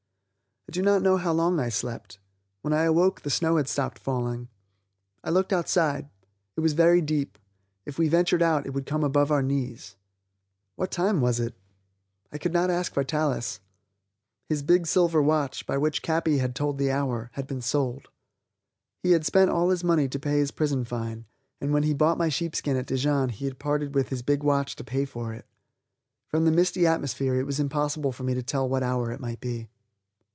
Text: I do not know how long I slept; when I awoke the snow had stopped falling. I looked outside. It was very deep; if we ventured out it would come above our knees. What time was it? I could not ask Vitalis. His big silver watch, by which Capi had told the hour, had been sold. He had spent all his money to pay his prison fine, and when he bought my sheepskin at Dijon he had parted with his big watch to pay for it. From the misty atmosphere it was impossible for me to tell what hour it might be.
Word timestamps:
I 0.69 0.71
do 0.71 0.81
not 0.81 1.01
know 1.01 1.17
how 1.17 1.33
long 1.33 1.59
I 1.59 1.67
slept; 1.67 2.17
when 2.61 2.71
I 2.71 2.83
awoke 2.83 3.21
the 3.23 3.29
snow 3.29 3.57
had 3.57 3.67
stopped 3.67 3.99
falling. 3.99 4.47
I 5.21 5.29
looked 5.29 5.51
outside. 5.51 6.09
It 6.55 6.61
was 6.61 6.71
very 6.71 7.01
deep; 7.01 7.37
if 7.85 7.99
we 7.99 8.07
ventured 8.07 8.41
out 8.41 8.65
it 8.65 8.69
would 8.69 8.85
come 8.85 9.03
above 9.03 9.31
our 9.33 9.43
knees. 9.43 9.97
What 10.77 10.89
time 10.89 11.19
was 11.19 11.41
it? 11.41 11.55
I 12.31 12.37
could 12.37 12.53
not 12.53 12.69
ask 12.69 12.93
Vitalis. 12.93 13.59
His 14.47 14.63
big 14.63 14.87
silver 14.87 15.21
watch, 15.21 15.65
by 15.65 15.77
which 15.77 16.01
Capi 16.01 16.37
had 16.37 16.55
told 16.55 16.77
the 16.77 16.89
hour, 16.91 17.31
had 17.33 17.47
been 17.47 17.61
sold. 17.61 18.07
He 19.03 19.11
had 19.11 19.25
spent 19.25 19.51
all 19.51 19.71
his 19.71 19.83
money 19.83 20.07
to 20.07 20.19
pay 20.19 20.37
his 20.37 20.51
prison 20.51 20.85
fine, 20.85 21.25
and 21.59 21.73
when 21.73 21.83
he 21.83 21.93
bought 21.93 22.17
my 22.19 22.29
sheepskin 22.29 22.77
at 22.77 22.85
Dijon 22.87 23.27
he 23.27 23.43
had 23.43 23.59
parted 23.59 23.93
with 23.93 24.07
his 24.07 24.21
big 24.21 24.41
watch 24.41 24.77
to 24.77 24.85
pay 24.85 25.03
for 25.03 25.33
it. 25.33 25.45
From 26.29 26.45
the 26.45 26.51
misty 26.51 26.87
atmosphere 26.87 27.35
it 27.37 27.43
was 27.45 27.59
impossible 27.59 28.13
for 28.13 28.23
me 28.23 28.33
to 28.35 28.43
tell 28.43 28.69
what 28.69 28.83
hour 28.83 29.11
it 29.11 29.19
might 29.19 29.41
be. 29.41 29.67